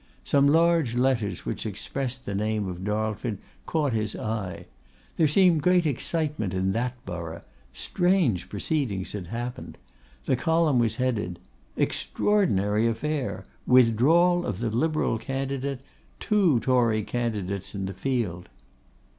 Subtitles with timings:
[0.23, 4.65] Some large letters which expressed the name of Darlford caught his eye.
[5.15, 9.77] There seemed great excitement in that borough; strange proceedings had happened.
[10.25, 11.37] The column was headed,
[11.77, 13.45] 'Extraordinary Affair!
[13.67, 15.81] Withdrawal of the Liberal Candidate!
[16.19, 18.49] Two Tory Candidates in the field!!!